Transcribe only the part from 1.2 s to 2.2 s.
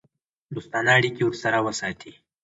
ورسره وساتي.